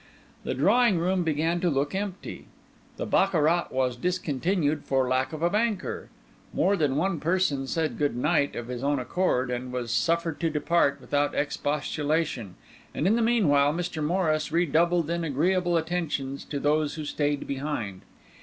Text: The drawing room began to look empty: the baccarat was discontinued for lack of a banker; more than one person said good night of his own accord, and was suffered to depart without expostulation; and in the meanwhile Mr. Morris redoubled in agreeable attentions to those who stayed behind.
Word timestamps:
The 0.43 0.55
drawing 0.55 0.97
room 0.97 1.23
began 1.23 1.59
to 1.59 1.69
look 1.69 1.93
empty: 1.93 2.47
the 2.97 3.05
baccarat 3.05 3.67
was 3.69 3.95
discontinued 3.95 4.83
for 4.83 5.07
lack 5.07 5.31
of 5.31 5.43
a 5.43 5.49
banker; 5.51 6.09
more 6.55 6.75
than 6.75 6.95
one 6.95 7.19
person 7.19 7.67
said 7.67 7.99
good 7.99 8.15
night 8.17 8.55
of 8.55 8.67
his 8.67 8.83
own 8.83 8.97
accord, 8.97 9.51
and 9.51 9.71
was 9.71 9.91
suffered 9.91 10.39
to 10.39 10.49
depart 10.49 10.97
without 10.99 11.35
expostulation; 11.35 12.55
and 12.95 13.05
in 13.05 13.15
the 13.15 13.21
meanwhile 13.21 13.71
Mr. 13.71 14.03
Morris 14.03 14.51
redoubled 14.51 15.07
in 15.11 15.23
agreeable 15.23 15.77
attentions 15.77 16.45
to 16.45 16.59
those 16.59 16.95
who 16.95 17.05
stayed 17.05 17.45
behind. 17.45 18.01